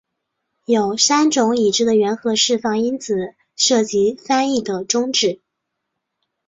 [0.65, 5.41] 有三种已知的原核释放因子涉及翻译的终止。